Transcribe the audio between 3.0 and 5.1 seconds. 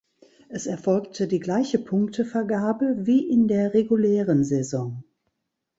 wie in der regulären Saison.